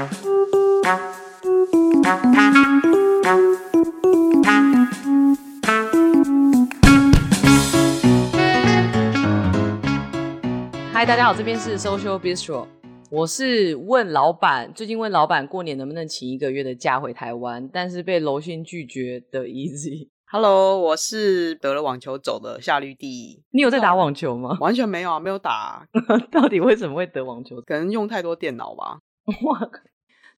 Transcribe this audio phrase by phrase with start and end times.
[0.00, 0.08] 嗨，
[11.04, 12.66] 大家好，这边是 Social Bistro，
[13.10, 20.08] 我是问老板，最近问老板过年能不能请一个月的假回台湾，但是被楼心拒绝的 Easy。
[20.30, 23.42] Hello，我是得了网球肘的夏绿蒂。
[23.50, 24.56] 你有在打网球吗？
[24.60, 25.84] 完全没有啊，没有打啊。
[26.32, 27.60] 到底为什么会得网球？
[27.60, 29.00] 可能用太多电脑吧。
[29.26, 29.60] 哇，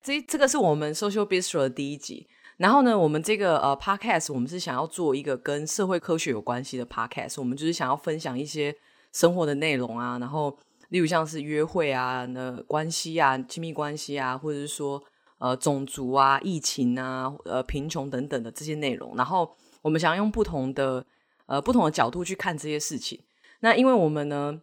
[0.03, 2.29] 这这个是我们 Social Bistro 的第一集。
[2.57, 7.37] 然后呢，我们这个呃 Podcast，我们是想要做一个跟社会科学有关系的 Podcast。
[7.39, 8.75] 我们就是想要分享一些
[9.13, 10.57] 生活的内容啊，然后
[10.91, 15.03] 例如像是约会啊、那关系啊、亲密关系啊，或者是说
[15.39, 19.55] 呃种族啊、疫情啊、呃贫穷等等的这些内容，然后。
[19.83, 21.05] 我们想要用不同的
[21.47, 23.21] 呃不同的角度去看这些事情。
[23.63, 24.61] 那因为我们呢，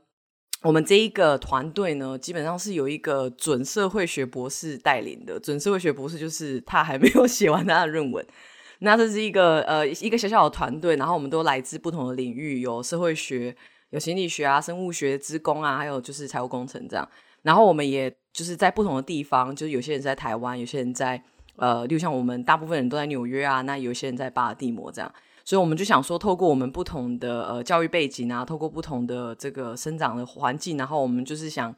[0.63, 5.40] 我们这一个团队呢，基本上是有一个准社会学博士带领的。
[5.40, 8.25] 准社会学博士就是他还没有写完他的论文。
[8.80, 13.56] 那这是一个呃一个小小的团队，然后我们都来自不同的领域，有社会学、
[13.92, 17.08] 有心理学啊、生物学、资工啊，还有就是财务工程这样。
[17.44, 21.23] 然后我们也就是在不同的地方，就是有些人在台湾，有些人在。
[21.62, 25.14] 呃，就像我们大部分人都在纽约啊，那有些人在巴尔的摩这样，
[25.50, 31.75] 所以我们就想说，透过我们不同的呃教育背景啊，透过不同的这个生长的环境，然后我们就是想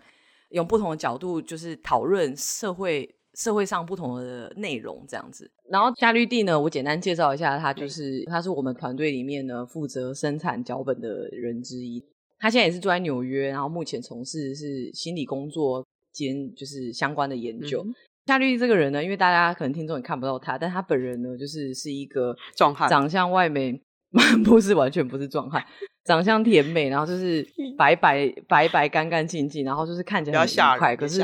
[0.50, 5.50] 用不同的角度，就是讨论社会社会上不同的内容这样子。
[5.69, 12.03] 然后夏绿蒂呢，我简单介绍一下，他就是他是我们团队里面呢负责生产脚本的人之一。
[12.39, 17.81] 他现在也是住在纽约，然后目前从事是心理工作兼就是相关的研究。
[17.88, 17.95] 嗯
[18.27, 23.81] 夏绿蒂这个人呢，因为大家可能听众也看不到他，但他本人呢，就是是一个壮汉，长相外美，
[24.45, 25.63] 不是完全不是壮汉，
[26.05, 27.45] 长相甜美，然后就是
[27.78, 30.95] 白白白白干干净净，然后就是看起来很愉快。
[30.95, 31.19] 可是，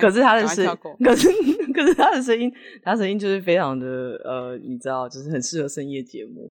[0.00, 0.64] 可是他的声，
[1.04, 1.28] 可是
[1.72, 2.52] 可是他的声音，
[2.82, 3.86] 他声音就是非常的
[4.24, 6.48] 呃，你知道，就是很适合深夜节目。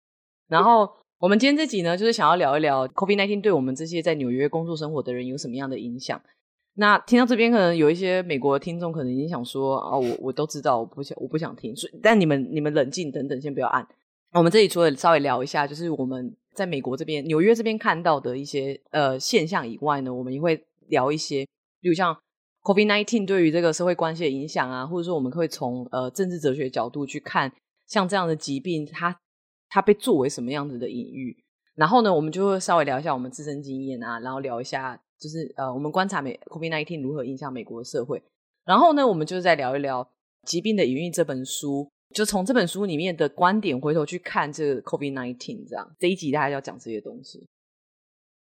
[0.49, 0.89] 然后
[1.19, 6.21] 我们今天这集呢，就是想要聊一聊 COVID nineteen 对我们这些在纽约工作生活的人有什么样的影响。
[6.75, 11.75] 那听到这边，可能有一些美国听众可能已经想说啊，我我都知道，我不想我不想听。
[11.77, 13.87] 所以，但你们你们冷静等等，先不要按。
[14.33, 21.45] 我们这里除了稍微聊一下，就是我们在美国这边纽约这边看到的一些呃现象以外呢，我们也会聊一些，
[21.81, 22.17] 比如像
[22.63, 27.53] COVID-19 对于这个社会关系的影响啊，或者说我们会从呃政治哲学角度去看，
[27.89, 29.15] 像这样的疾病，它
[29.69, 31.37] 它被作为什么样子的隐喻。
[31.75, 35.01] 然后呢，我们就会稍微聊一下我们自身经验啊，然后聊一下。
[35.21, 38.23] 就是呃，我们观察美 COVID-19 如何影响美国的社会。
[38.65, 40.03] 然后呢，我们就再聊一聊
[40.47, 47.47] 《疾病的隐喻》这本书，就从这本书里面的观点回头去看这个 COVID-19，这样这一集大家要讲这些东西。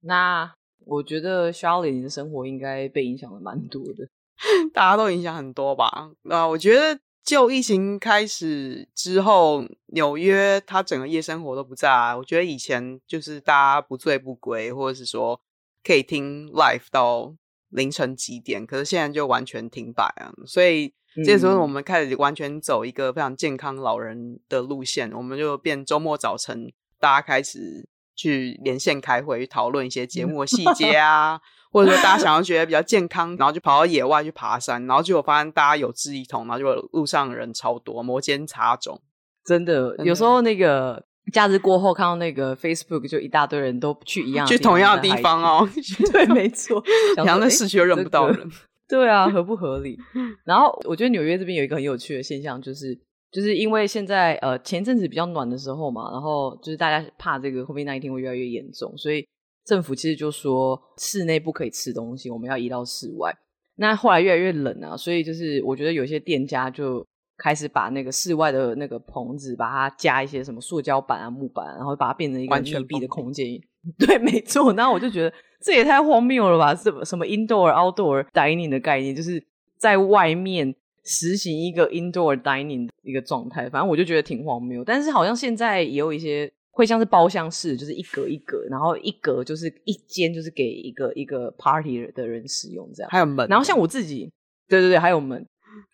[0.00, 0.50] 那
[0.86, 4.08] 我觉得 Charlotte 你的生活应该被影响的蛮多的，
[4.72, 6.10] 大家都影响很多吧？
[6.22, 12.14] 那我觉得就疫情开始之后，纽约它整个夜生活都不在。
[12.16, 15.40] 我觉得以前就是大家不醉不归，或者是说。
[15.82, 17.34] 可以听 live 到
[17.70, 20.32] 凌晨几点，可是现在就完全停摆啊！
[20.46, 20.92] 所以
[21.24, 31.40] 这时候我们开始完全走一个非常健康老人的路线，我们就变周末早晨，大家开始去连线开会，讨论一些节目的细节啊，
[31.72, 38.98] 或者说大家想要 觉得比较健康，然后就跑到野外去爬山，然后结果发现大家有志一同，然后就路上人超多，摩肩擦踵，
[39.44, 41.06] 真的，有时候那个。
[41.30, 45.68] 假日过后看到那个 Facebook，就一大堆人都去一样去同样的地方哦。
[46.12, 46.82] 对，没错，
[47.16, 48.50] 然后在市区又认不到人。
[48.88, 49.96] 对啊，合不合理？
[50.44, 52.98] 然后我觉得纽约这边有一个很有趣的现象，就是
[53.30, 59.24] 就是因为现在呃前阵子比较暖的时候嘛，然后就是大家怕这个 COVID-19 会越来越严重，所以
[59.64, 63.32] 政府其实就说室内不可以吃东西，我们要移到室外。
[63.76, 67.06] 那后来越来越冷啊，所以就是我觉得有些店家就。
[67.42, 73.58] 开始把那个室外的那个棚子，把它加一些什么塑胶板啊、木板，然后把它变成一个密闭的空间。
[73.98, 74.70] 对，没错。
[74.74, 76.74] 然后我就觉得这也太荒谬了吧？
[76.74, 79.42] 什么什么 indoor outdoor dining 的概念，就是
[79.78, 83.70] 在外面实行一个 indoor dining 的一个状态。
[83.70, 84.84] 反正我就觉得挺荒谬。
[84.84, 93.10] 但是好像现在也有一些会像是包厢式，就是一格一格，然后一格就是一间就是给一个一个 party 的人使用这样。
[93.10, 93.48] 还有门。
[93.48, 94.30] 然后像我自己，
[94.68, 95.46] 对对对，还有门。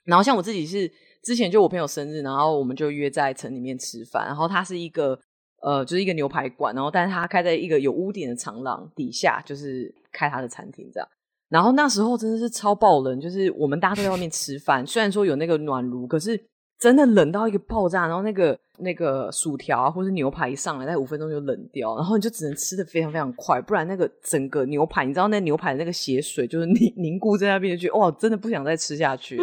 [0.04, 0.90] 然后像我自己是。
[1.26, 4.24] 之前就我朋友生日，然后我们就约在城里面吃饭。
[4.24, 5.18] 然后它是一个
[5.60, 11.08] 呃，就是一个牛排馆，然后但是它开在一个有屋顶的长廊底下，就是开他的餐厅这样。
[11.48, 16.40] 然后那时候真的是超爆冷，就是我们大家都在外面吃饭， 虽然说有那个暖炉，可是
[16.78, 18.06] 真的冷到一个爆炸。
[18.06, 29.40] 然后那个那个薯条啊，或是牛排一上来，在五分钟就冷掉，然后你就只能吃得非常非常快，不然那个整个牛排，你知道那牛排那个血水就是凝凝固在那边，就哇，真的不想再吃下去。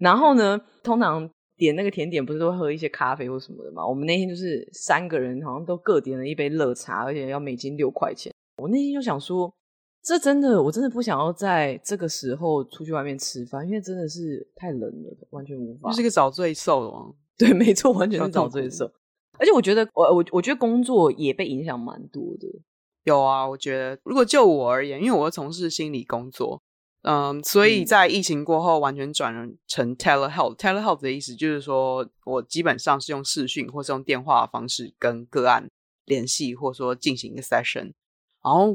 [0.00, 3.86] 然后呢，通常点那个甜点不是都会喝一些咖啡或什么的嘛？
[3.86, 8.32] 我们那天就是三个人好像都各点了一杯热茶，而且要每斤六块钱。
[8.56, 9.52] 我那天就想说，
[10.02, 15.90] 这真的，我真的不想要在这个时候出去外面吃饭，因为真的是太冷了，完全无法。
[15.90, 17.14] 就是个找罪受了。
[17.38, 18.90] 对，没错，完全是找罪受。
[19.38, 22.48] 而且我觉得，我我我觉得工作也被影响蛮多的。
[23.04, 26.60] 有啊，我觉得如果就我而言，因为我从事心理工作，
[27.02, 29.34] 嗯，所以在疫情过后完全转
[29.66, 30.56] 成 telehealth。
[30.56, 35.70] telehealth 的意思就是说我基本上是用视讯或是用电话的方式跟个案
[36.04, 37.92] 联系，或者说进行一个 session。
[38.42, 38.74] 然后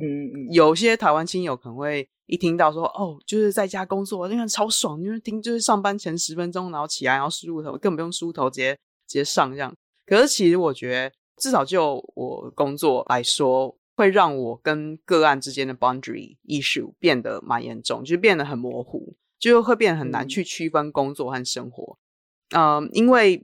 [0.52, 8.74] 有些台湾亲友可能会一听到说，哦，就是在家工作，那个超爽，因为听就是上班前十分钟，然后起来然后梳头，根本不用梳头，直接
[9.08, 9.74] 直接上这样。
[10.06, 21.98] 可是其实我觉得，至少就我工作来说，会让我跟个案之间的 boundary issue 变得蛮严重，就变得很模糊，就会变得很难去区分工作和生活。
[22.52, 23.44] 嗯，嗯，因为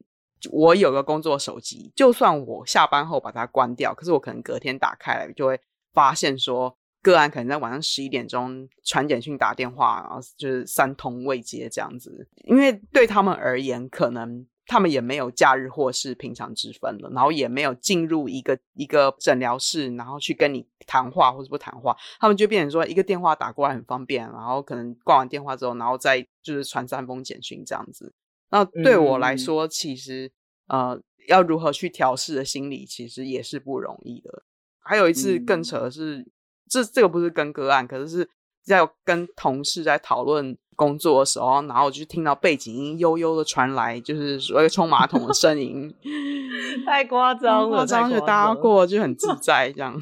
[0.51, 5.59] 我有个工作手机，就算我下班后把它关掉，可是我可能隔天打开来就会
[5.93, 12.27] 发现说，个案可能在晚上十一点钟传简讯、打电话，然后就是三通未接这样子。
[12.43, 14.45] 因为对他们而言，可能。
[14.71, 28.13] 他们也没有假日或是平常之分了，然后也没有进入一个一个诊疗室，然后去跟你谈话或者不谈话，他们就变成说一个电话打过来很方便，然后可能挂完电话之后，然后再就是传三封简讯这样子。
[28.49, 30.31] 那对我来说，嗯、其实
[30.67, 30.97] 呃，
[31.27, 34.43] 要如何去调试的心理，其实也是不容易的。
[34.79, 36.31] 还有一次更扯的是，嗯、
[36.69, 38.29] 这这个不是跟个案，可是是
[38.63, 40.57] 在跟同事在讨论。
[40.81, 45.93] 工作的时候，然后我就听到背景音悠悠的传来，就是说一个冲马桶的声音，
[46.87, 49.95] 太夸张了，夸张就大家过就很自在这样，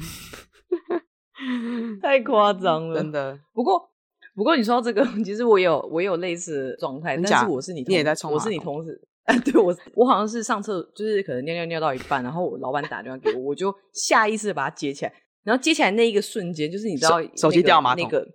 [2.00, 3.38] 太夸张了，真的。
[3.52, 3.90] 不过，
[4.34, 15.12] 不过你说到这个， 其实我有我有类似的状态，但是我是你，你也在冲，我是你同事，哎，对我我好像是上厕，就是可能尿尿尿到一半，然后我老板打电话给我，我就下意识的把它接起来，
[15.44, 18.02] 然后接起来那一个瞬间，就是你知道手机掉马桶。
[18.04, 18.26] 那个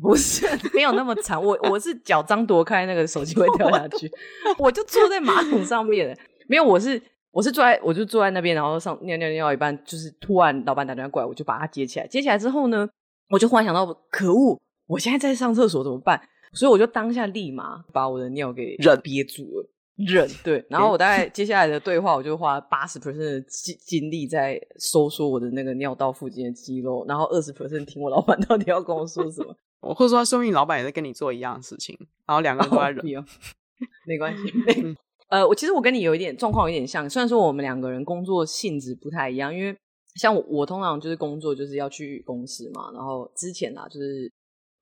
[0.00, 1.40] 不是，没有那么惨。
[1.40, 4.10] 我我是脚张躲开，那个手机会掉下去。
[4.58, 6.18] 我就坐在马桶上面，
[6.48, 7.00] 没有，我是
[7.30, 12.06] 我是坐在，我就坐在那边，然后上尿尿尿一半，就是突然老板打电话过来，我就把它接起来。
[12.06, 12.88] 接起来之后呢，
[13.28, 16.20] 我就忽然想到，可恶，我现在在上厕所怎么办？
[16.54, 20.64] 所以我就当下立马把我的尿给忍憋住了，忍对。
[20.68, 29.54] 然后我大概接下来的对话，我就花八十 percent 的精精力在收缩我的那个尿道附近的肌肉，然后二十 percent 听我老板到底要跟我说什么。
[29.82, 33.24] 我或者说，说明老板也在跟你做一样的事情，然后两个人都在忍，哦、
[34.06, 34.42] 没关系。
[35.28, 39.74] 呃，我其实我跟你有一点状况有点像，虽然说我们两个人工作性质不太一样，因为
[40.20, 44.30] 像我，我通常就是工作就是要去公司嘛，然后之前啊就是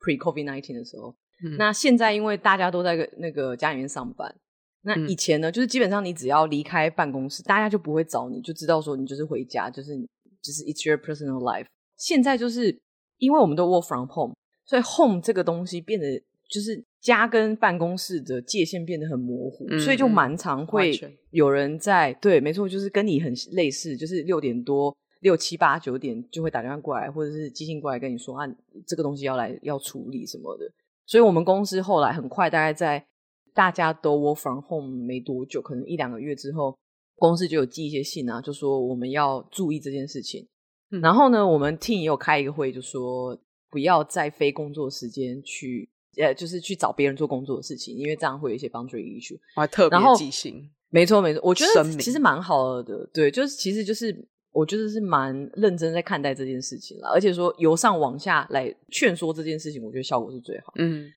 [0.01, 1.15] pre COVID nineteen 的时候，
[1.45, 4.35] 嗯、那现在因为大家都在那个家里面上班，
[4.83, 9.97] 那以前呢、嗯、就是基本上你只要离开办公室，大家就不会找你，就知道说你就是回家，就是
[10.43, 11.67] 就是 it's your personal life。
[11.97, 12.77] 现在就是
[13.19, 14.35] 因为我们都 work from home。
[14.71, 16.07] 所以 home 这个东西变得
[16.49, 20.93] 就是家跟办公室的界限变得很模糊，嗯、所以就蛮常会
[21.31, 28.47] 有人在对，没错，就是跟你很类似，就是六点多六七八九点就会打电话过来，或者是寄信过来跟你说啊，
[28.87, 30.71] 这个东西要来要处理什么的。
[31.05, 33.05] 所以我们公司后来很快，大概在
[33.53, 36.79] 大家都 work from home 没多久，可能一两个月之后，
[37.17, 40.47] 公司就有寄一些信啊，就说我们要注意这件事情。
[40.93, 43.37] 嗯、然后呢，我们 team 也有开一个会，就说。
[43.71, 49.39] 不要在非工作时间去，呃，就是去找别人做工作的事情，因为这样会有一些 boundary issue。
[49.55, 54.13] 我还特别记性，没错没错，我觉得其实蛮好的，对，就是其实就是
[54.51, 60.73] 我觉得是蛮认真在看待这件事情了，而且说由上往下来劝说这件事情，我觉得效果是最好。
[60.75, 61.09] 嗯，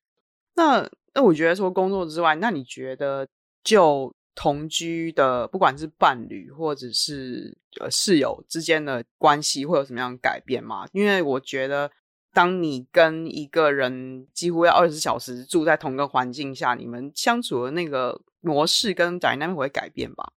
[0.54, 3.26] 那那我觉得说工作之外，那你觉得
[3.64, 10.86] 就同居的，不管是伴侣或者是呃室友之间的关系，会有什么样的改变吗？
[10.92, 11.90] 因为我觉得。
[12.34, 20.32] 当你跟一个人几乎要二十四小时住在同一个环境下，你们相处的那个模式跟 dynamic 会改变吧？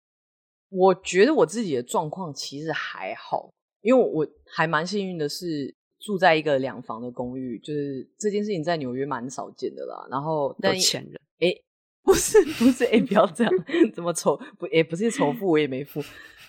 [0.68, 3.50] 我觉得我自己的状况其实还好，
[3.80, 10.06] 因为我还蛮幸运的是住在一个两房的公寓，就是这件事情在纽约蛮少见的啦。
[10.10, 11.54] 然后，有钱人哎，
[12.04, 13.52] 不是不是哎，不要这样，
[13.94, 16.02] 怎么仇不也不是仇富，我也没富。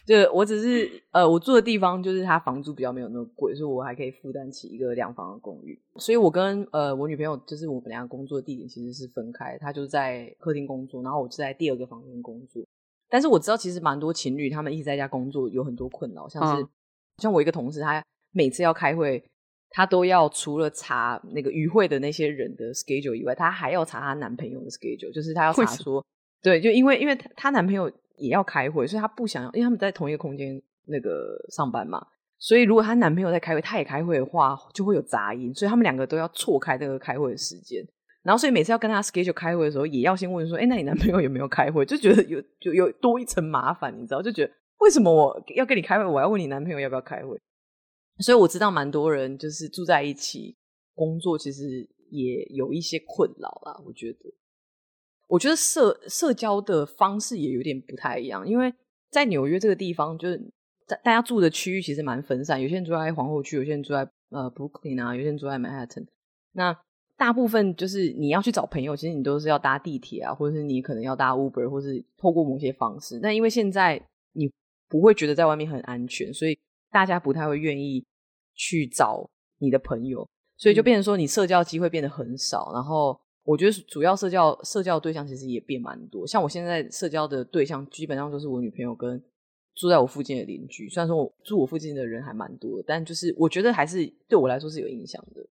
[0.07, 5.77] 就我只是呃，我住的地方就是它房租比较没有那么贵，所以我还可以负担起一个两房的公寓。
[5.97, 12.63] 所以我跟呃我女朋友就是我们两个工作的地点其实是分开，她就在客厅工作，然后我就在第二个房间工作。
[13.09, 16.69] 但是我知道其实蛮多情侣他们一直在家工作有很多困扰，像是、嗯、
[17.17, 19.21] 像我一个同事，他每次要开会，
[19.69, 26.01] 她都要除了查那个与会的那些人的 schedule 以外，她还要查她男朋友的 schedule，就是她要查说，
[26.41, 32.05] 对，就因为因为她男朋友也要开会，所以她不想要，因为他们在同一个空间那个上班嘛，
[32.37, 37.81] 所以如果她男朋友在开会，她也开会的话，就会有杂音，所以他们两个都要错开这个开会的时间。
[38.23, 44.21] 然后，所以每次要跟他 schedule 开会的时候，也要先问说：“哎，那你男朋友有没有开会？”就觉得有就有多一层麻烦，你知道？
[44.21, 47.39] 就觉得为什么我要跟你开会，我要问你男朋友要不要开会？
[48.19, 50.57] 所以我知道蛮多人就是住在一起
[50.93, 53.81] 工作，其实也有一些困扰啦。
[53.85, 54.19] 我觉得，
[55.27, 58.73] 我觉得社社交的方式也有点不太一样，因为
[59.09, 60.37] 在纽约这个地方，就是
[60.87, 66.05] 大大家住的区域其实蛮分散，有些人住在皇后区，有些人住在呃 Brooklyn 啊，有些人住在 Manhattan。
[66.53, 66.77] 那
[67.17, 73.19] 大部分就是你要去找朋友，其实你都是要搭地铁啊，或者是你可能要搭 Uber，或是透过某些方式。
[73.19, 74.01] 但因为现在
[74.33, 74.51] 你
[74.87, 76.57] 不会觉得在外面很安全，所以
[76.91, 78.05] 大家不太会愿意
[78.53, 82.71] 去找你的朋友，所以就变成说你社交机会变得很少。
[82.71, 86.27] 嗯、然后我觉得主要社交社交对象其实也变蛮多。
[86.27, 89.23] 像我现在社交的对象基本上都是我女朋友跟
[89.73, 90.89] 住在我附近的邻居。
[90.89, 95.41] 虽然说我住我附近的人还蛮多，但就是我觉得还是对我来说是有影响的。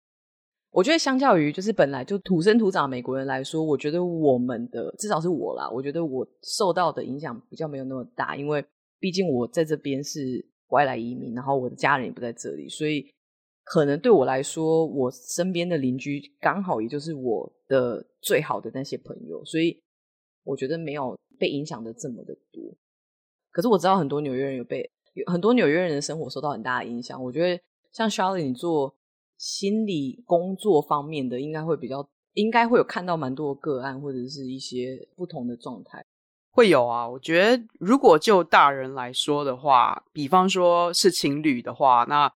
[0.71, 8.63] 我觉得相较于就是本来就土生土长的美国人来说，我觉得我们的至少是我啦，我觉得我受到的影响比较没有那么大，因为
[9.01, 13.07] 毕竟我在这边是外来移民，然后我的家人也不在这里，所以
[13.65, 19.83] 可能对我来说，我身边的邻居刚好也就是我的最好的那些朋友，所以
[20.45, 22.75] 我觉得没有被影响的这么的多。
[23.51, 24.91] 可是我知道很多纽约人有被
[25.27, 27.23] 很多纽约人的生活受到很大的影响。
[27.23, 28.95] 我觉得像 Charlotte 你做。
[29.39, 36.03] 心理工作方面的应该会比较，应该会有看到蛮多个案或者是一些不同的状态，
[36.53, 37.07] 会有啊。
[37.07, 42.33] 我觉得如果就大人来说的话，比方说是情侣的话，那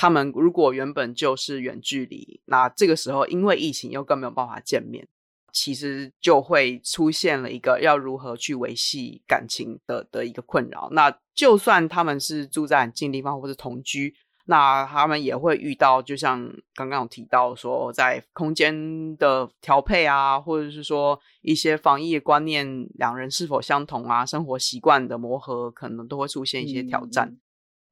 [0.00, 5.08] 他们如果原本就是远距离，那这个时候因为疫情又更没有办法见面，
[5.52, 10.88] 其实就会出现了一个要如何去维系感情的的一个困扰。
[10.92, 14.14] 那就算他们是住在很近地方或者同居。
[14.50, 27.36] 那他们也会遇到，就像刚刚有提到说，在空间的调配啊，或者是说一些防疫观念，两人是否相同啊，生活习惯的磨合，可能都会出现一些挑战。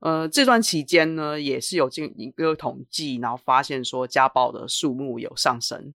[0.01, 5.93] 呃，这段期间呢，也是有进一个统计，然后发现说家暴的数目有上升。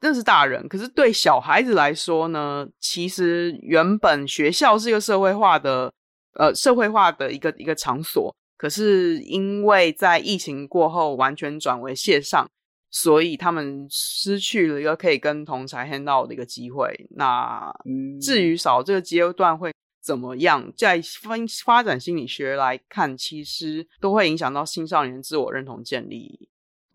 [0.00, 5.92] 这是大人，可是对小孩子来说呢，其实原本学校是一个社会化的，
[6.34, 8.34] 呃，社会化的一个一个场所。
[8.56, 12.46] 可是因为在疫情过后完全转为线上，
[12.90, 16.94] 所以他们失去了一个可以跟同才 hang out 的一个机会。
[17.16, 17.72] 那
[18.22, 19.72] 至于少这个阶段会
[20.04, 26.50] 怎么样，在分发展心理学来看，其实都会影响到青少年自我认同建立。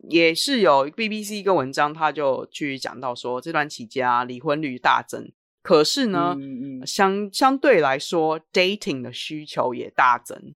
[0.07, 5.29] 也是有 BBC 一个文章，他就去讲到说，这段期间啊，离婚率大增。
[5.61, 10.53] 可是呢，嗯嗯相相对来说，dating 的需求也大增。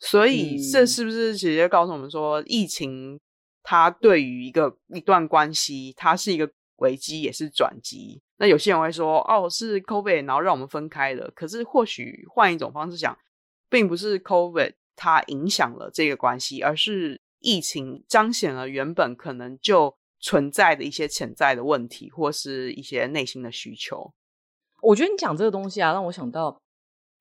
[0.00, 3.18] 所以，这是不是直接告诉我们说，嗯、疫情
[3.62, 8.20] 它对于一个一段关系，它是一个危机，也是转机？
[8.42, 11.30] 那有些人会说，哦，是 COVID，然后让我们分开了。
[11.30, 13.16] 可是，或许换一种方式讲，
[13.70, 24.12] 并不是 COVID 它影响了这个关系，而是疫情彰显了原本可能就存在的一些潜在的问题，或是一些内心的需求。
[24.80, 26.60] 我觉得你讲这个东西啊，让我想到，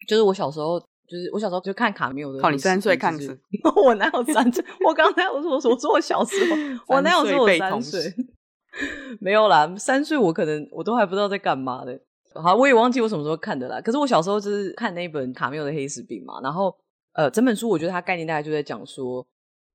[0.07, 0.83] 就是我小时候。
[1.07, 2.39] 就是我小时候就看卡缪的。
[2.39, 3.37] 靠，你三岁看是？
[3.85, 4.63] 我哪有三岁？
[4.87, 6.55] 我刚才我说我说我说我小时候，
[6.95, 8.01] 我哪有说我三岁？
[9.19, 11.99] 没有啦，三岁我可能我都还不知道在干嘛的。
[12.33, 13.81] 好，我也忘记我什么时候看的啦。
[13.81, 16.39] 可是我小时候就是看那本卡缪的黑死病嘛。
[16.41, 16.75] 然后
[17.13, 19.25] 呃，整本书我觉得它概念大概就在讲说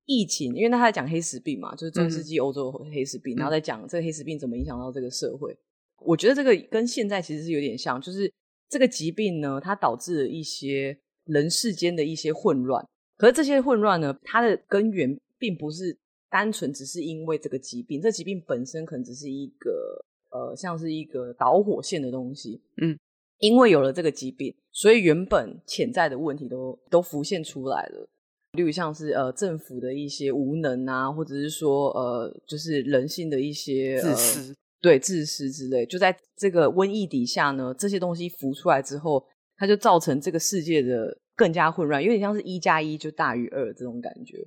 [0.05, 5.57] 疫情，因为他在讲黑死病嘛，就是中世纪欧洲黑死病，嗯、然后在讲这个黑死病怎么影响到这个社会。
[5.99, 8.31] 我觉得这个跟现在其实是有点像，就是
[8.69, 10.97] 这个疾病呢，它导致了一些。
[11.27, 12.87] 人世间的一些混乱，
[13.17, 22.61] 可是这些混乱呢，它的根源并不是单纯只是因为这个疾病，这疾病本身可能只是一个呃，像是一个导火线的东西。
[22.81, 22.97] 嗯，
[23.39, 28.09] 因为有了这个疾病，所以原本潜在的问题都都浮现出来了，
[28.53, 39.25] 例如像是呃政府的一些无能啊，或者是说呃，就是人性的一些自私，呃，对，自私之类，就在这个瘟疫底下呢，这些东西浮出来之后。
[39.59, 44.37] 它就造成这个世界的更加混乱，有点像是一加一就大于二这种感觉。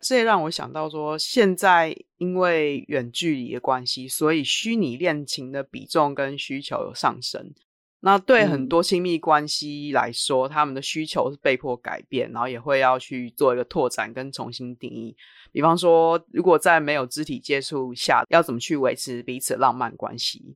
[0.00, 7.52] 这也让我想到说，现在因为远距离的关系，所以虚拟恋情的比重跟需求有上升。
[8.00, 15.16] 那对很多亲密关系来说，嗯、他们的需求是被迫改变，然后也会要去做一个拓展跟重新定义。
[15.50, 20.54] 比方说，如果在没有肢体接触下，要怎么去维持彼此浪漫关系？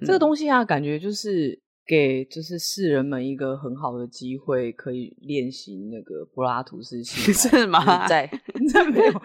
[0.00, 1.60] 嗯、这个东西啊，感觉就是
[1.90, 8.06] 给就是世人们一个很好的机会，可以练习那个柏拉图式性 是吗？
[8.06, 8.30] 在
[8.72, 9.22] 在没有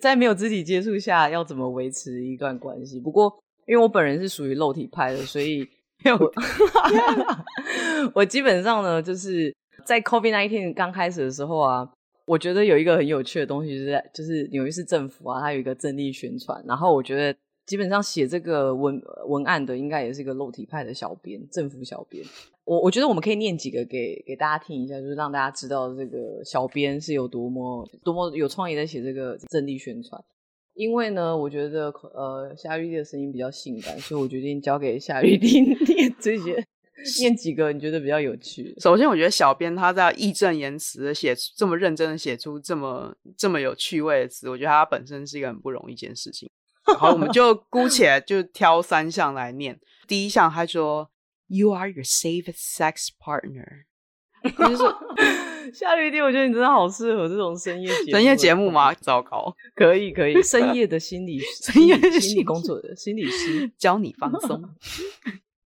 [0.00, 2.98] 在没有肢体接触下，要怎么维持一段关系？
[2.98, 3.32] 不过，
[3.68, 5.64] 因为我本人是属于肉体派的，所以。
[6.18, 6.32] 我
[8.14, 11.86] 我基本上呢，就是在 COVID-19 刚开始的时候啊，
[12.24, 16.64] 我觉得有一个很有趣的东西，就是在就是纽约市政府啊，它有一个阵地宣传。
[16.66, 17.38] 然后我觉得
[17.70, 22.20] 基本上写这个文文案的，应该也是一个肉体派的小编，政府小编。
[22.64, 30.20] 我我觉得我们可以念几个给给大家听一下，就是让大家知道这个小编是有多么多么有创意在写这个阵地宣传。
[30.74, 35.60] 因为呢，我觉得呃，夏玉帝的声音比较性感，所以我决定交给夏玉帝
[35.94, 36.66] 念这些，
[37.20, 38.74] 念几个你觉得比较有趣。
[38.80, 46.50] 首先，我觉得小编他在义正言辞的写出这么认真的写出这么这么有趣味的词，我觉得他本身是一个很不容易一件事情。
[46.98, 49.78] 好，我们就姑且就挑三项来念。
[50.06, 51.10] 第一项，他说
[51.48, 53.84] ：“You are your safest sex partner。”
[54.58, 54.96] 就是说。
[55.72, 58.10] 夏绿蒂，我觉得你真的好适合这种深夜节目。
[58.10, 58.92] 深夜节目吗？
[58.94, 64.60] 糟糕，可以可以， 深夜的心理 深夜的心理工作的心理师 教你放松。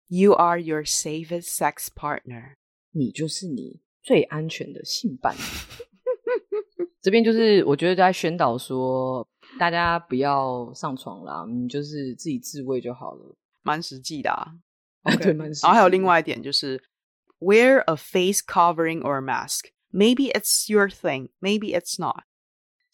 [0.10, 2.56] You are your safest sex partner，
[2.92, 5.40] 你就是你最安全的性伴侣。
[7.02, 9.26] 这边就是我觉得在宣导说，
[9.60, 14.54] 大家不要上床啦，你就是自己自慰就好了，蛮实际的啊。
[15.04, 15.24] Okay.
[15.24, 15.68] 对，蛮实际。
[15.68, 16.82] 然后还有另外一点就是
[17.40, 19.66] ，wear a face covering or a mask。
[19.92, 22.24] Maybe it's your thing, maybe it's not.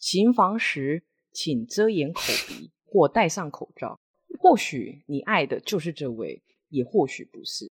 [0.00, 4.00] 行房时，请遮掩口鼻或戴上口罩。
[4.40, 7.70] 或许你爱的就是这位，也或许不是。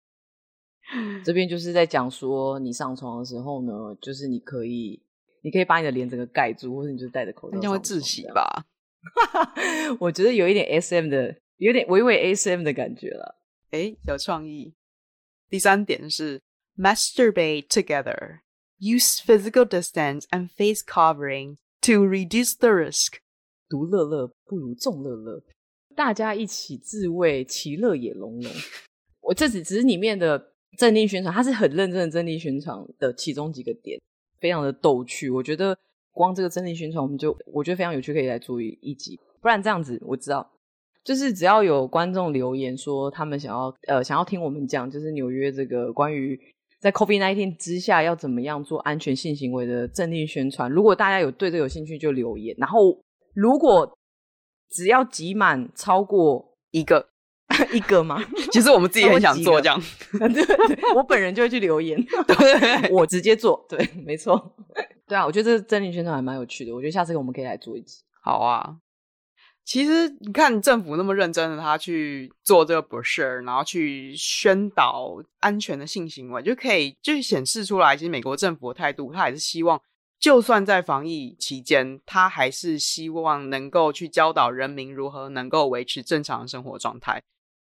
[1.25, 5.03] 这边就是在讲说，你上床的时候呢，就是你可以，
[5.41, 7.59] 你可以把你的脸整个盖住，或者你就戴着口罩。
[7.61, 8.65] 那会窒息吧？
[9.99, 13.39] 我觉得有一点 SM 的，有点微微 SM 的感觉了。
[13.71, 14.73] 诶，有创意。
[15.49, 16.41] 第三点是
[16.77, 18.39] masturbate together。
[18.79, 23.19] Use physical distance and face covering to reduce the risk.
[23.69, 25.41] 独乐乐不如众乐乐，
[25.95, 28.51] 大家一起自慰，其乐也融融。
[29.21, 34.01] 我这只只是里面的阵地宣传，它是很认真的阵地宣传的其中几个点，
[34.41, 35.29] 非常的逗趣。
[35.29, 35.77] 我觉得
[36.11, 39.17] 光这个阵地宣传，我们就我觉得非常有趣，可以来做一集。
[39.39, 40.51] 不然这样子，我知道，
[41.05, 46.37] 就是只要有观众留言说他们想要呃想要听我们讲，就是纽约这个关于。
[46.79, 50.67] 在 COVID-19 之下，要怎么样做安全性行为的阵地宣传？
[50.67, 52.55] 如果大家有对这有兴趣，就留言。
[52.57, 52.99] 然后，
[53.35, 53.95] 如果
[54.67, 57.07] 只要集满超过一个
[57.71, 58.23] 一个吗？
[58.51, 59.81] 其实我们自己很想做这样。
[60.19, 62.01] 对，对，我本人就会去留言。
[62.27, 63.65] 对，我直接做。
[63.69, 64.55] 对，没错。
[65.07, 66.73] 对啊，我觉得这个阵地宣传还蛮有趣的。
[66.73, 68.03] 我觉得下次我们可以来做一集。
[68.21, 68.77] 好啊。
[69.63, 79.79] 其实你看，政府那么认真的，他去做这个 brochure，然后去宣导安全的性行为，就可以就显示出来，其实美国政府的态度，他还是希望，
[80.19, 87.21] 就算在防疫期间，他还是希望能够去教导人民如何能够维持正常的生活状态。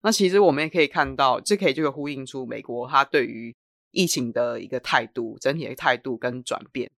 [0.07, 3.53] 那其实我们也可以看到，这可以就呼应出美国他对于
[3.91, 6.89] 疫情的一个态度，整体的态度跟转变，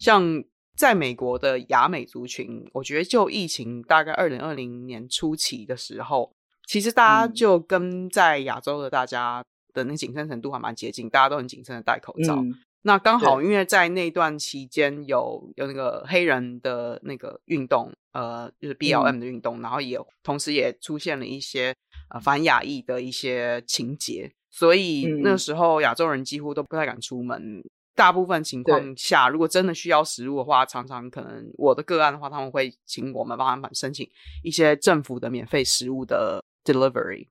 [0.00, 0.42] 像。
[0.76, 6.30] 在美国的亚美族群，我觉得就疫情大概二零二零年初期的时候，
[6.66, 12.36] 其实大家就跟在亚洲的大家的那谨慎程度还蛮接近，大家都很谨慎的戴口罩。
[12.36, 21.74] 嗯、那刚好因为在那段期间有有那个黑人的那个运动，呃，就是 BLM 的运动，嗯、然后也有同时也出现了一些
[22.10, 27.62] 呃反亚裔的一些情节，所以那时候亚洲人几乎都不太敢出门。
[27.94, 34.06] 大部分情况下，如果真的需要食物的话，常常可能我的个案的话，他们会请我们帮他们申请
[34.42, 37.26] 一些政府的免费食物的 delivery。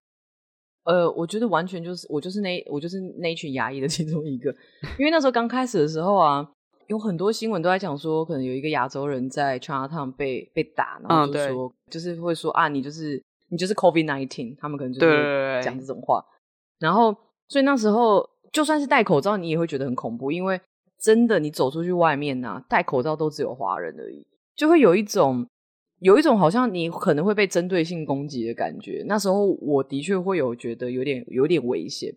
[0.86, 4.50] 呃，我觉得完全就是我就是那我就是那一群亚裔的其中一个，
[4.98, 6.48] 因为那时候刚开始的时候啊，
[6.88, 13.24] 有很多新闻都在讲说，可能有一个亚洲人在 Chinatown 被被打，然后就说、嗯、就是会说啊，你就是
[13.56, 16.24] 你就是 COVID nineteen，他们可能就是讲这种话，
[16.80, 17.16] 然后
[17.48, 18.30] 所以那时候。
[18.52, 20.58] 就算是戴口罩，你也会觉得很恐怖，因为
[20.98, 25.46] 真的，你走出去外面呐、啊，戴口罩都只有华人而已，就会有一种
[26.00, 29.04] 有一种好像你可能会被针对性攻击的感觉。
[29.08, 32.16] 那时候我的确会有觉得有点有点危险，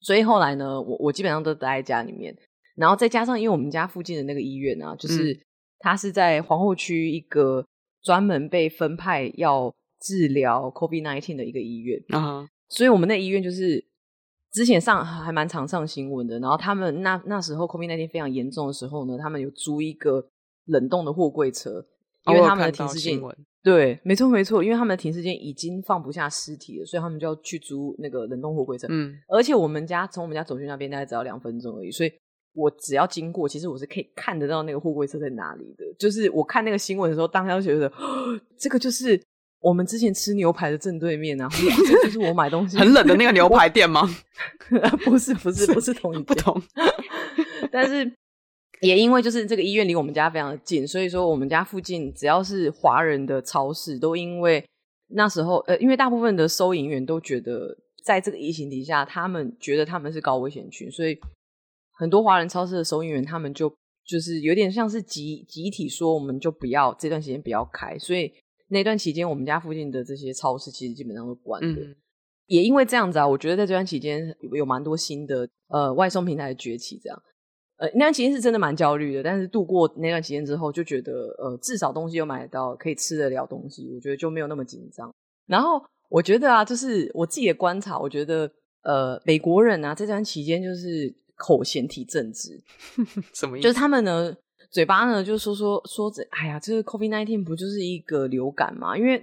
[0.00, 2.34] 所以后来呢，我我基本上都待在家里面，
[2.74, 5.38] 然后再加上因为我们家附近的那个医院啊，就是
[5.80, 7.62] 它是在皇后区一个
[8.00, 12.48] 专门被分派要治疗 COVID-19 的一个医院，啊、uh，huh.
[12.68, 13.86] 所以我们那医院就是。
[14.50, 16.38] 之前上还蛮常上新闻的。
[16.40, 20.26] 然后他们那那时候 COVID-19 非常严重的时候呢，他们有租一个
[20.64, 21.84] 冷冻的货柜车，
[22.26, 23.20] 因为他们的停尸间，
[23.62, 28.86] 对，没错没错，因为他们的停尸间已经放不下尸体了，所以他们就要去租那个冷冻货柜车。
[28.90, 32.12] 嗯，而且我们家从我们家走去那边大概只要两分钟而已，所以。
[32.54, 35.84] 我只要经过，其实我是可以看得到那个货柜车在哪里的。
[35.96, 37.92] 就是我看那个新闻的时候，当时就觉得，
[38.58, 39.20] 这个就是
[39.60, 44.02] 我们之前吃牛排的正对面啊，这就是我买东西很冷的那个牛排店吗？
[45.04, 46.60] 不是，不是，不是同一，不同。
[47.72, 48.10] 但是
[48.80, 54.64] 也因为就是这个医院离我们家非常的近，所以说我们家附近只要是华人的超市，都因为
[55.08, 61.18] 那时候呃，因为大部分的收银员都觉得，在这个疫情底下，他们觉得他们是高危险群，所以。
[62.00, 63.68] 很多华人超市的收银员，他们就
[64.06, 68.32] 就是有点像是集集体说，我们就不要这段时间不要开，所以
[68.68, 71.80] 那段期间，我们家附近的这些超市其实基本上都关的。
[71.82, 71.96] 嗯、
[72.46, 77.22] 也因为这样子啊，我觉得在这段期间有蛮多新的呃外送平台的崛起，这样
[77.78, 85.12] 呃那段期间是真的蛮焦虑的，但是度过那段期间之后，就觉得呃至少东西有买得到，可以吃得了东西，我觉得就没有那么紧张。
[85.46, 88.50] 然后我觉得啊，就是我自己的观察，我觉得
[88.82, 91.14] 呃美国人啊这段期间就是。
[91.40, 92.60] 口嫌体正直，
[93.32, 93.62] 什么意思？
[93.62, 94.36] 就是他们呢，
[94.70, 98.96] 嘴巴呢，就说说说这，哎呀，这个 COVID nineteen 不就是一个流感吗？
[98.96, 99.22] 因为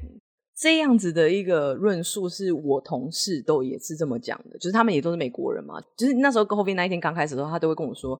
[0.57, 5.75] 这样子的一个论述，是我同事都也是这么讲的，就是他们也都是美国人嘛。
[5.95, 8.19] 就是那时候 COVID nineteen 刚开始的时候，他都会跟我说：“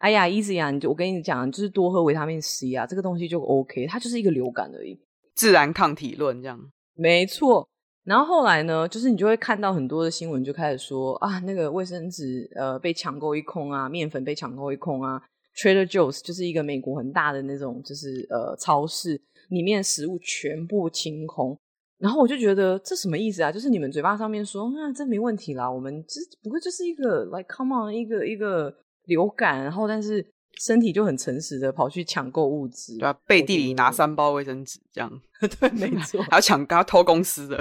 [0.00, 4.98] 哎呀，easy 啊，你就我跟你讲，就是多喝维他命 C 啊，这个东西就 OK，它就是一个流感而已，
[5.34, 6.58] 自然抗体论这样。”
[6.96, 7.68] 没错。
[8.04, 15.22] 然后后来呢，就是你就会看到很多的新闻，就开始说啊，那个卫生纸呃被抢购一空啊，面粉被抢购一空啊。
[15.56, 21.56] Trader Joe's 就是一个美国很大的那种，就是呃超市里面食物全部清空。
[21.98, 23.50] 然后我就觉得这什么意思啊？
[23.52, 30.26] 就是你们嘴巴上面说啊，这没问题啦，我们这不过就是一个 like come on 一个一个流感，然后但是
[30.60, 35.22] 身体就很诚实的跑去抢购物资，对啊，背地里拿三包卫生纸这样，
[35.60, 37.56] 对，没 错，还要抢，还要偷公司的。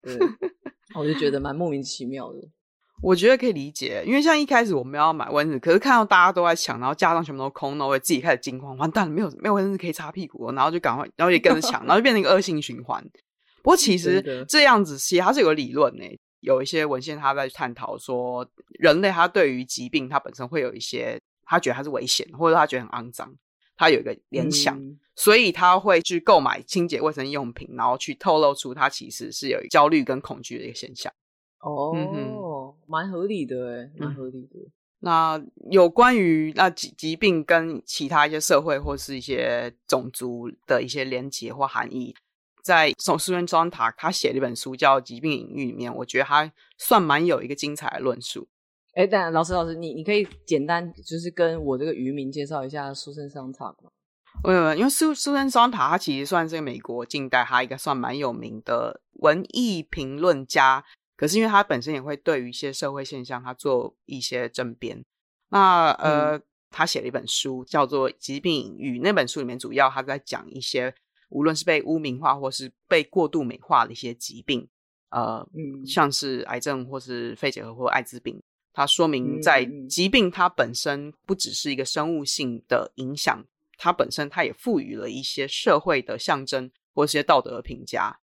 [0.00, 0.16] 对，
[0.96, 2.38] 我就觉得蛮莫名其妙的。
[3.02, 13.02] 我觉得可以理解，因为像一开始我们要买卫生纸，可是看到大家都在抢，然后架上全部都空，那我也自己开始惊慌，完蛋了，没有没有卫生纸可以擦屁股，然后就赶快，然后也跟着抢，然后就变成一个恶性循环。
[13.62, 16.04] 不过其实这样子，其实它是有个理论呢，
[16.40, 18.46] 有一些文献他在探讨说，
[18.78, 23.34] 人类他对于疾病，他本身会有一些，他觉得它是危险，或者他觉得很肮脏。
[23.78, 31.12] 他有一个联想，嗯、所以他会去购买清洁卫生用品，然后去透露出他其实是有焦虑跟恐惧的一个现象。
[31.60, 32.32] 哦，蛮、嗯、
[32.88, 34.58] 哼合理的，哎，蛮合理的。
[35.00, 42.14] 那有关于那疾疾病跟其他一些社会或是一些种族的一些连结或含义，
[42.62, 48.48] 在 Susan Sontag 他写了一本书叫《疾病隐喻》里面，我觉得他算蛮有一个精彩的论述。
[48.94, 53.90] 哎，但老师，老师，你你可以简单就是跟我这个渔民介绍一下苏珊桑塔吗？
[54.42, 60.84] 没有，因为苏苏珊桑塔他其实算是美国近代他一个算蛮有名的文艺评论家，
[61.16, 65.02] 可是因为他本身也会对于一些社会现象他做一些争辩。
[65.48, 70.94] 那呃，嗯、他写了一本书叫做《疾病与》，那本书里面主要他在讲一些
[71.30, 74.68] 无论是被污名化或是被过度美化的一些疾病，
[75.10, 78.40] 呃，嗯，像是癌症或是肺结核或艾滋病。
[78.72, 83.42] 他说明，在疾病它本身不只是一个生物性的影响，
[83.78, 88.20] 它本身它也赋予了一些社会的象征或一些道德的评价。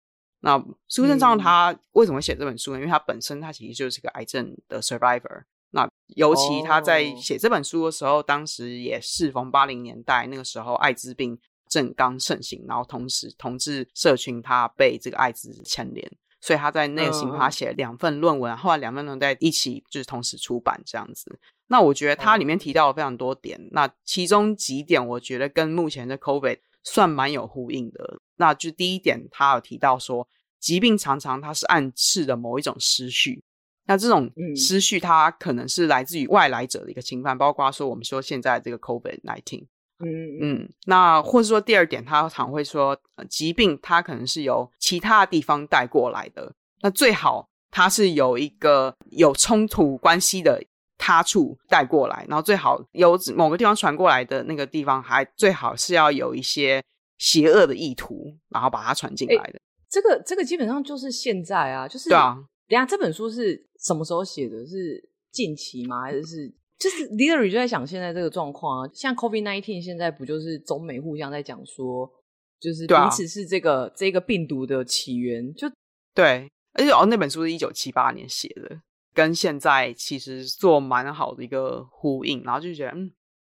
[0.47, 2.79] 那苏贞昌他为什么写这本书呢？
[2.79, 5.43] 因为他本身他其实就是个癌症的 survivor。
[5.71, 11.37] 那尤其他在写这本书的时候，当时也适逢八零年代，那个时候艾滋病
[11.69, 16.09] 正刚盛行，然后同时同志社群他被这个艾滋牵连。
[16.41, 21.37] 所以他在那个时候他写了两份论文，uh, 后来两份论文在一起就是同时出版这样子。
[21.67, 28.21] 那我觉得他里面提到了非常多点，那其中几点我觉得跟目前的 COVID 算蛮有呼应的。
[28.37, 30.29] 那就第一点，他有提到说，
[30.61, 33.43] 疾病常常它是暗示的某一种思绪，
[33.87, 39.67] 那这种思绪它可能是来自于外来者的一个侵犯，包括说我们说现在这个 COVID nineteen，。
[39.99, 46.53] 嗯嗯，那或者说第二点，他常会说，呃，疾病它可能是由其他地方带过来的。
[46.83, 50.63] 那最好它是有一个有冲突关系的
[50.99, 56.83] 他处带过来，然后最好由某个地方传过来的那个地方，还最好是要有一些
[57.19, 59.61] 邪恶的意图，然后把它传进来的。
[59.87, 62.37] 欸，这个这个基本上就是现在啊，就是对啊。
[62.69, 64.67] 等下这本书是什么时候写的？
[64.67, 66.03] 是近期吗？
[66.03, 66.55] 还是是？
[66.79, 72.07] 就是 literally 就在想现在这个状况啊，像 COVID nineteen 现在不就是中美互相在讲说，
[72.61, 75.67] 就是彼此是这个、啊、这个病毒的起源，就
[76.15, 78.79] 对，而且哦那本书是一九七八年写的，
[79.15, 83.11] 跟现在其实做蛮好的一个呼应，然后就觉得，嗯，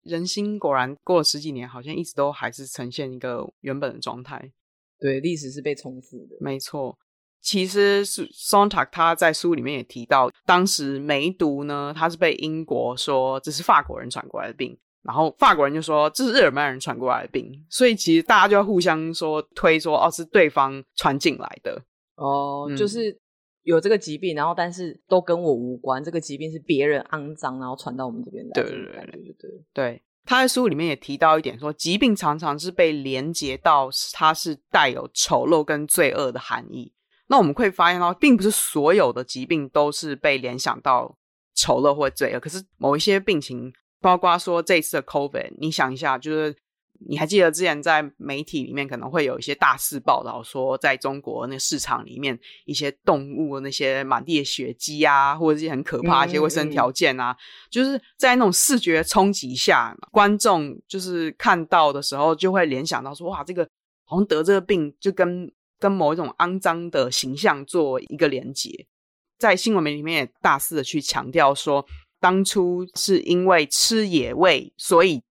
[0.04, 4.52] 人心果然过了十几年，好像一直都还是呈现一个原本的状态。
[5.00, 6.98] 对，历史是被重复的，没错。
[7.40, 21.80] 其实是 Sontag 他在书里面也提到，当时梅毒呢，他是被英国说这是法国人传过来的病，然后法国人就说这是日耳曼人传过来的病，所以其实大家就要互相说推说哦是对方传进来的
[22.16, 23.16] 哦，嗯、就是
[23.62, 30.02] 有这个疾病，然后但是都跟我无关，这个疾病是别人肮脏然后传到我们这边来，对对对对对对。
[30.28, 36.92] 他在书里面也提到一点说，疾病常常是被连接到它是带有丑陋跟罪恶的含义。
[37.28, 41.16] 那我们会发现哦，并不是所有的疾病都是被联想到
[41.54, 46.54] 丑陋或罪恶，可是某一些病情，包括说这次的 COVID，你想一下，就是
[47.06, 57.38] 你还记得之前在媒体里面可能会有一些大肆报道说，在中国那市场里面一些动物那些满地的血迹啊，或者是很可怕的一些卫生条件啊，嗯嗯嗯，
[57.70, 63.68] 就是在那种视觉冲击下，观众就是看到的时候就会联想到说，哇，这个
[64.04, 65.50] 好像得这个病就跟。
[65.80, 68.84] 跟某一种肮脏的形象做一个连结，
[69.38, 71.86] 在新闻媒体里面也大肆的去强调说，
[72.18, 75.22] 当初是因为吃野味，所以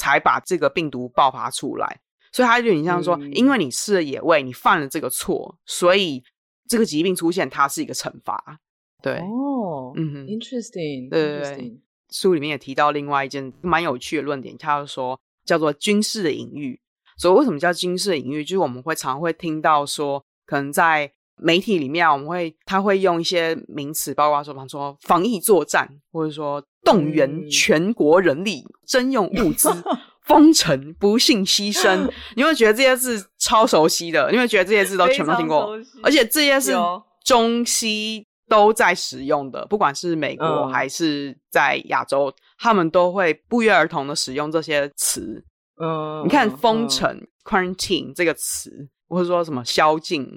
[0.00, 2.00] 才把这个病毒爆发出来。
[2.32, 6.24] 所以它有点像说，嗯、因为你吃了野味，你犯了这个错，所以
[6.66, 8.60] 这个疾病出现，它是一个惩罚。
[9.02, 11.80] 对，哦，嗯哼，interesting，对对对。
[12.10, 16.80] 书里面也提到另外一件蛮有趣的论点，他就说叫做军事的隐喻。
[17.16, 18.42] 所以为什么叫军事的隐喻？
[18.42, 29.68] 就是我们会常会听到说，可能在媒体里面，我们会他会用一些名词，包括说，比方说防疫作战，或者说动员全国人力、征用物资、
[30.26, 32.10] 封城、不幸牺牲。
[32.36, 34.30] 你会觉得这些字超熟悉的？
[34.30, 35.76] 你会觉得这些字都全部听过？
[36.02, 36.72] 而且这些是
[37.24, 45.44] 中西都在使用的，不管是美国还是在亚洲，他们都会不约而同的使用这些词。
[45.82, 48.70] 嗯，你看“封城 ”（quarantine） 这个词，
[49.08, 50.28] 或者说什么“宵禁”，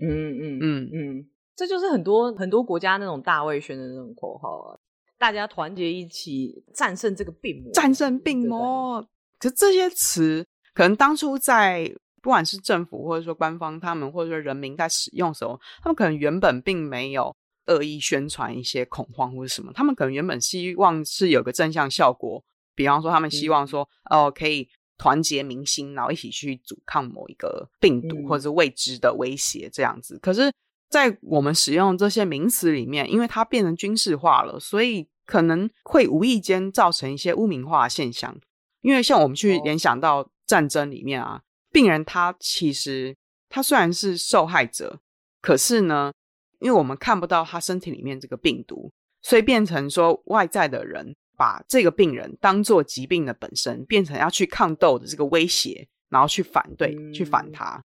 [0.00, 0.90] 嗯嗯嗯。
[0.92, 4.78] 嗯，这就是很多很多国家那种大卫宣的那种口号啊，
[5.18, 9.00] 大家团结一起战胜这个病魔，战胜病魔。
[9.38, 17.34] 可是这些词，可能当初在不管是政府或者说官方他们，或者说人民在使用的时候，他们可能原本并没有
[17.66, 22.42] 恶意宣传一些恐慌或者什么，他们可能原本希望是有个正向效果，
[22.74, 24.68] 比方说他们希望说，哦、可以。
[24.98, 30.16] 团结民心，然后一起去阻抗某一个病毒或者是未知的威胁，这样子。
[30.16, 30.52] 嗯、可是，
[30.90, 38.36] 在我们使用这些名词里面，因为它变成军事化了，所以可能会无意间造成一些污名化的现象。
[38.80, 43.16] 因为像我们去联想到战争里面啊，哦、病人他其实
[43.48, 45.00] 他虽然是受害者，
[45.40, 46.12] 可是呢，
[46.58, 48.90] 因为我们看不到他身体里面这个病毒，
[49.22, 51.14] 所以变成说外在的人。
[51.38, 57.82] 把这个病人当做疾病的本身，变成要去抗斗的这个威胁，然后去反对、嗯、去反他。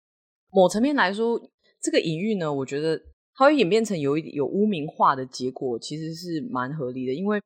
[0.49, 1.39] 某层面来说，
[1.79, 2.99] 这个隐喻呢，我觉得
[3.35, 7.13] 它会演变成有一有污名化的结果，其实是蛮合理的。
[7.13, 7.39] 因为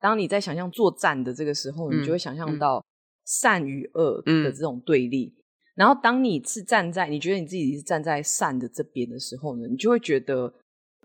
[0.00, 2.84] 当你在想象作战的这个时候，你就会想象到
[3.26, 5.34] 善与恶的这种对立。
[5.36, 5.42] 嗯、
[5.76, 10.52] 然后当你是站在你觉得你自己是站在善的这边的时候呢，你就会觉得。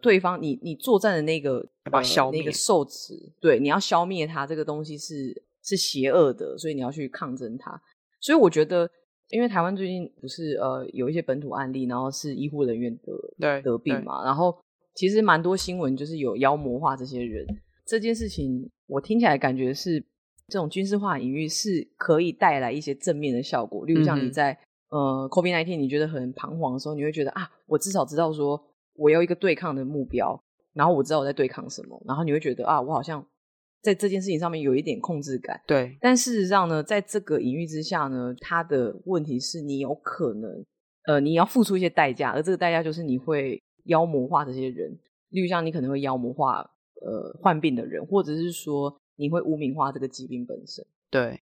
[0.01, 7.79] 对方，你你作战的那个把消灭、呃、那个受词，对，你要消灭它，这个东西是是邪恶的，所以你要去抗争它。
[8.19, 8.89] 所以我觉得，
[9.29, 14.57] 因为台湾最近不是呃有一些本土案例，然后是医护人员得对得病嘛，然后
[14.95, 17.45] 其实蛮多新闻就是有妖魔化这些人。
[17.85, 20.03] 这件事情我听起来感觉是
[20.47, 24.51] 这种军事化隐喻是可以带来一些正面的效果，例如像你在、
[24.89, 28.59] 嗯、呃 COVID-19 你觉得很彷徨的时候，你会觉得啊，我至少知道说。
[28.97, 30.41] 我有一个对抗的目标，
[30.75, 33.25] 然后我知道我在对抗什么，然后你会觉得啊，我好像
[33.81, 35.59] 在这件事情上面有一点控制感。
[35.65, 40.63] 对，但事实上呢，在这个隐喻之下呢，它的问题是你有可能，
[41.07, 44.91] 呃，你要付出一些代价，而这个代价就是你会妖魔化这些人，
[45.29, 46.59] 例如像你可能会妖魔化
[47.01, 50.85] 呃患病的人，或者是说你会污名化这个疾病本身。
[51.09, 51.41] 对。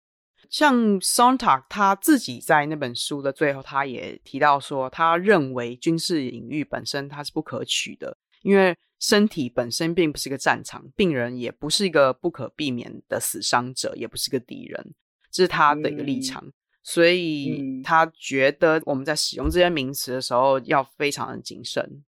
[0.51, 14.95] 像 Sontag 他自己在那本书的最后，他也提到说，他认为军事隐喻本身它是不可取的，因为身体本身并不是一个战场，病人也不是一个不可避免的死伤者，也不是个敌人，
[15.31, 16.45] 这是他的一个立场。
[16.47, 16.53] 嗯、
[16.83, 22.05] 所以他觉得我们在使用这些名词的时候要非常的谨慎。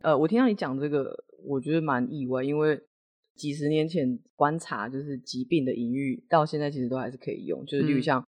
[0.00, 2.80] 呃，我听到你讲这个，我觉得蛮意外，因为。
[3.38, 7.64] 几十年前观察就是疾病的隐喻，到现在其实都还是可以用。
[7.64, 8.26] 就是例如像，嗯、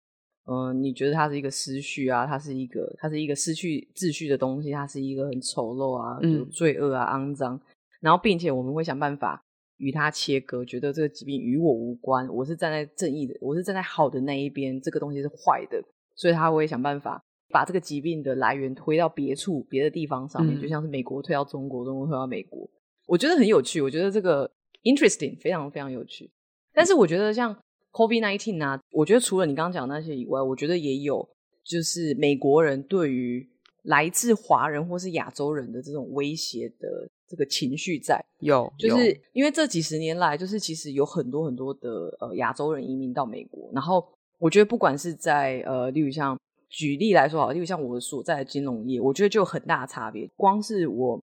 [0.47, 7.59] 呃，你觉得它是一个失序啊，它是一个，它是一个失去秩序的东西，它是一个很丑陋啊，有罪恶啊，肮脏。
[7.99, 9.43] 然后，并且我们会想办法
[9.77, 15.83] 与它切割，觉得这个疾病与我无关，我是站在正义的，我是站在好的那一边，这个东西是坏的，
[16.15, 22.69] 所以他会想办法把这个疾病的来源推到别处、别的地方上面，嗯、就像是美国推到中国，中国推到美国，
[23.07, 24.49] 我觉得很有趣，我觉得这个
[24.83, 26.31] interesting，非常非常有趣。
[26.71, 27.53] 但是我觉得像
[27.97, 31.27] COVID-19 啊，我觉得除了你刚刚讲那些以外，我觉得也有
[31.63, 33.49] 就是美国人对于
[33.83, 37.09] 来自华人或是亚洲人的这种威胁的。
[37.29, 44.01] 这个情绪在有，就是因为这几十年来，就是其实有很多很多的呃亚洲人移民到美国，然后
[44.39, 50.25] 我觉得不管是在呃，例如像举例来说好，例如像我所在的金融业，我觉得就有很大的差别。
[50.37, 51.21] 光是我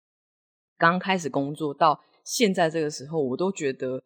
[0.76, 4.02] 刚开始工作到现在这个时候，我都觉得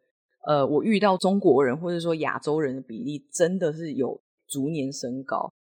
[0.46, 5.50] 呃，我遇到中国人或者说亚洲人的比例真的是有逐年升高。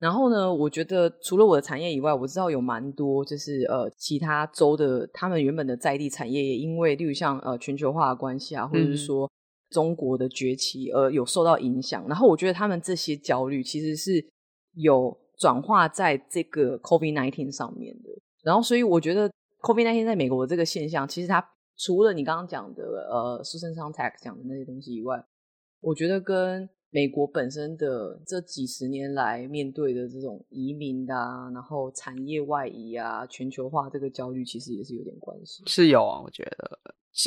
[0.00, 9.30] 然后呢，我觉得除了我的产业以外，我知道有蛮多就是呃其他州的他们原本的在地产业也因为例如像呃全球化的关系啊，或者是说
[9.70, 12.04] 中国的崛起而有受到影响。
[12.04, 14.22] 嗯、然后我觉得他们这些焦虑其实是
[14.74, 18.10] 有转化在这个 COVID-19 上面的。
[18.42, 19.30] 然后所以我觉得
[19.62, 21.42] COVID-19 在美国的这个现象，其实它
[21.76, 25.24] 除了你刚刚讲的呃 Susan Tag 讲的那些东西以外，
[25.80, 35.64] 我觉得跟美国本身的这几十年来面对的这种移民啊，然后产业外移啊，全球化这个焦虑，其实也是有点关系。
[35.66, 36.78] 是有啊，我觉得，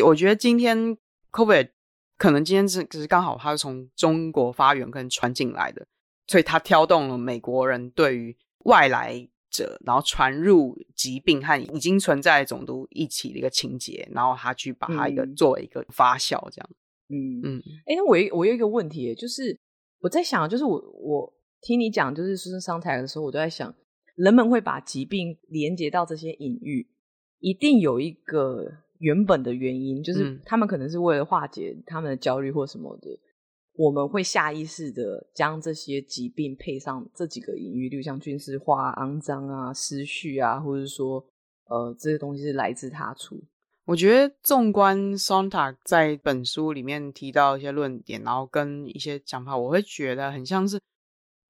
[0.06, 0.98] 我觉得今天
[1.34, 1.70] COVID
[2.18, 5.86] 可能今天是只是刚好它是从中国发源跟传进来的，
[6.28, 16.70] 所以它挑动了美国人对于外来者然后传入疾病和已经存在的种族一起的一个情节，然后他去把它一个作为一个发酵这样。
[17.10, 17.44] 嗯嗯。
[17.44, 19.58] 嗯，哎、我有我有一个问题，就是
[20.02, 23.74] 我在想，就是我我听你讲，就是书生上台的时候，我都在想，
[24.16, 26.88] 人们会把疾病连接到这些隐喻，
[27.40, 33.20] 一定有一个原本的原因，就是他们可能是为了化解他们的焦虑或什么的，嗯、
[33.78, 41.24] 我们会下意识的将这些疾病配上这几个隐喻，就像军事化、肮脏啊、失序啊，或者说
[41.66, 43.40] 呃这些东西是来自他处。
[43.86, 50.78] 我觉得，纵观 Sontag 在本书里面提到一些论点，然后跟一些讲法，我会觉得很像是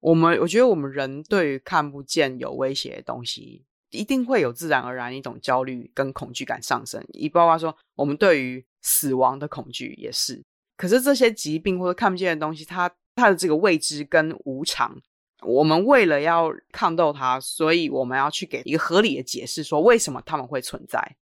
[0.00, 0.38] 我们。
[0.38, 7.02] 我觉得我们人对于看不见有威胁的东西，一定会有自然而然一种焦虑跟恐惧感上升。
[7.14, 10.44] 也包括说，我们对于死亡的恐惧也是。
[10.78, 14.98] 可是这些疾病或者看不见的东西，它它的这个未知跟无常，
[15.42, 21.16] 我们为了要抗斗它，所以我们要去给一个合理的解释，说为什么他们会存在。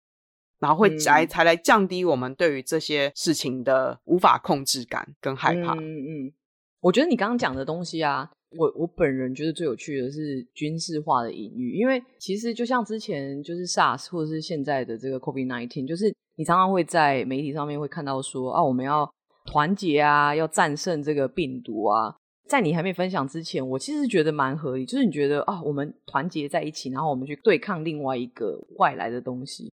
[0.58, 5.74] 然后会来才来降低我们对于这些事情的无法控制感跟害怕。
[5.74, 6.34] 嗯嗯，
[6.80, 19.08] 我觉得你刚刚讲的东西啊，我我本人觉得最有趣的是军事化的隐喻，因为其实就像之前就是 SARS 或者是现在的这个 COVID-19，就是你常常会在媒体上面会看到说啊，我们要
[19.46, 22.16] 团结啊，要战胜这个病毒啊。
[22.48, 29.72] 在你还没分享之前，我其实觉得蛮合理，就是你觉得啊，我们团结在一起，然后我们去对抗另外一个外来的东西。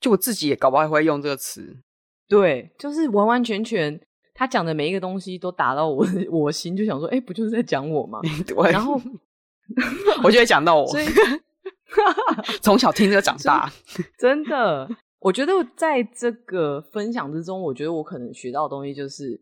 [0.00, 1.76] 就我自己也搞不好会用这个词，
[2.28, 4.00] 对，就是完完全全
[4.34, 8.20] 他讲的每一个东西都打到我我心，就想说，哎，不就是在讲我吗？
[8.46, 9.00] 对，然后
[10.24, 11.06] 我就会讲到我， 所以
[12.62, 13.70] 从小听这个长大，
[14.18, 19.40] 真的，我觉得在这个分享之中，我觉得我可能学到的东西就是，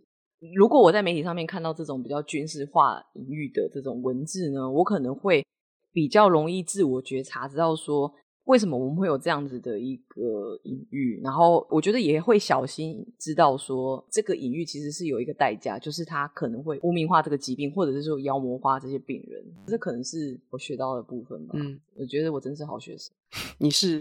[0.56, 5.44] 如果我在媒体上面看到这种比较军事化隐喻的这种文字呢，我可能会
[5.92, 8.14] 比较容易自我觉察，知道说。
[8.44, 11.18] 为什么我们会有这样子的一个隐喻？
[11.24, 19.42] 然后我觉得也会小心知道说，这个隐喻其实是有一个代价，就是它可能会污名化这个疾病，或者是说妖魔化这些病人。
[19.66, 21.54] 这可能是我学到的部分吧。
[21.56, 23.10] 嗯，我觉得我真是好学生。
[23.56, 23.98] 你是？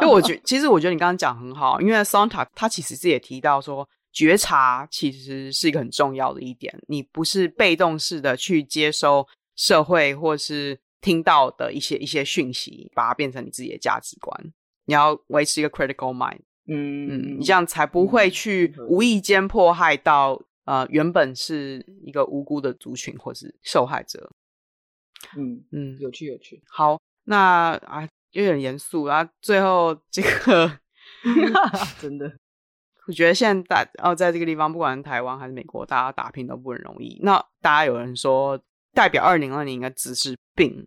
[0.02, 10.78] 为我觉，其实我觉得你刚刚讲很好，因为 Sontag 他其实是也提到说，觉察其实是一个很重要的一点，你不是被动式的去接收社会或是。
[11.04, 14.52] 听到的一些一些讯息，把它变成你自己的价值观。
[14.86, 24.32] 你要维持一个 critical mind，嗯嗯，你这样才不会去无意间迫害到呃原本是一个无辜的族群或是受害者。
[25.36, 26.62] 嗯嗯，有趣有趣。
[26.66, 30.78] 好，那啊有点严肃，然后最后这个
[32.00, 32.32] 真的，
[33.06, 37.18] 我觉得现在哦，在这个地方，不管是台湾还是美国，大家打拼都不很容易。
[37.22, 38.58] 那大家有人说，
[38.92, 40.86] 代表二零二零应该只是病。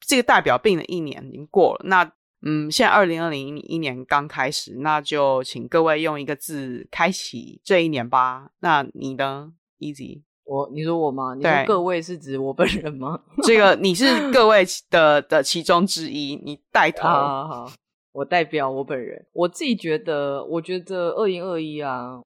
[0.00, 8.50] 这个代表病的一年已经过了，那嗯，现在二零二零一年刚开始，那就请各位用一个字开启这一年吧。
[8.60, 10.22] 那你呢，Easy？
[10.44, 11.34] 我，你说我吗？
[11.34, 13.20] 你说各位是指我本人吗？
[13.42, 17.06] 这个你是 各位的的其中之一，你带头。
[17.06, 17.72] 好好好，
[18.12, 22.20] 我代表我本人，我自己觉得，我觉得二零二一啊，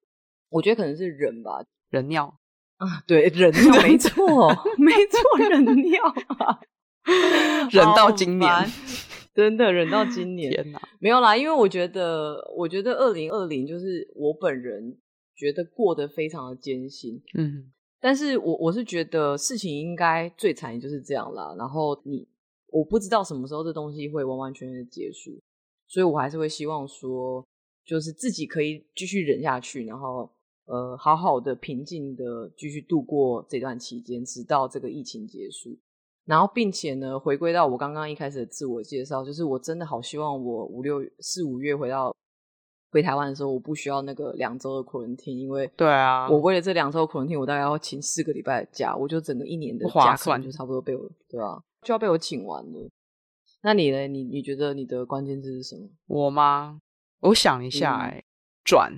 [0.49, 1.61] 我觉得可能是人吧，
[1.91, 2.33] 人尿
[2.77, 4.49] 啊，对，人尿，没错，
[4.79, 6.03] 没错，人尿
[6.39, 6.61] 啊，
[7.71, 8.51] 忍到今年，
[9.35, 14.97] 真的忍到今年，天哪，没有啦，因为我觉得，我觉得二零二零就是我本人
[15.35, 22.27] 觉得过得非常的艰辛，嗯，但是我我是觉得事情应该最惨也就是这样啦，然后你，
[22.69, 25.39] 我不知道什么时候这东西会完完全全的结束。
[25.87, 27.47] 所以，我还是会希望说，
[27.85, 30.29] 就是自己可以继续忍下去，然后，
[30.65, 35.79] 呃，好好的、平静的继续度过这段期间，直到这个疫情结束。
[36.27, 42.15] 然后，并且呢，回归到我刚刚一开始的自我介绍，就是我真的好希望我五六四五月回到
[42.91, 52.91] 回台湾的时候，我不需要那个两周的 quarantine，因为对啊，我为了这两周 quarantine，我大概要请四个礼拜的假，我就整个一年的假算就差不多被我对啊，就要被我请完了。
[53.63, 54.07] 那你呢？
[54.07, 55.89] 你你觉得你的关键字是什么？
[56.07, 56.81] 我吗？
[57.21, 58.25] 我想一下、欸，哎、嗯，
[58.65, 58.93] 转，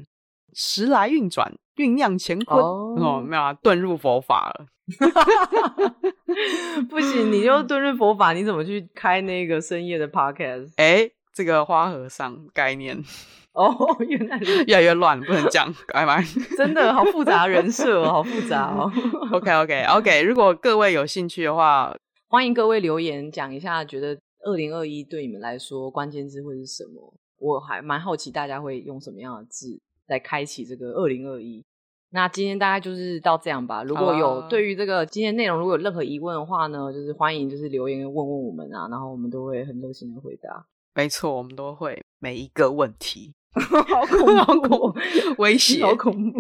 [0.53, 2.61] 时来运转，酝酿乾坤。
[2.61, 4.67] 哦，哦，没有啊，遁入佛法了。
[6.89, 10.71] 不行，你就遁入佛法，你怎么去开那个深夜的 podcast？
[10.77, 13.03] 哎、欸，这个花和尚概念。
[13.53, 16.21] 哦，原来是越来越乱，不能讲，哎妈，
[16.57, 18.93] 真的好复杂人设哦，好复杂哦。
[19.33, 21.97] Okay, okay, okay, 如果各位有兴趣的话，
[22.29, 24.19] 欢迎各位留言讲一下，觉得。
[24.45, 27.13] 二零二一对你们来说，关键字会是什么？
[27.41, 31.65] 我还蛮好奇大家会用什么样的字来开启这个二零二一。
[32.11, 33.83] 那今天大概就是到这样吧。
[33.83, 40.67] 如果有对于这个今天内容如果有任何疑问的话呢，就是欢迎就是留言问问我们啊，然后我们都会很热心的回答。
[40.95, 43.35] 没错，我们都会每一个问题。
[43.57, 44.95] 好恐怖， 好恐怖
[45.43, 46.39] 威胁，好恐怖，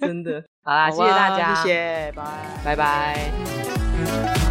[0.00, 0.42] 真的。
[0.62, 4.47] 好啦，好谢谢大家，谢谢，拜拜拜。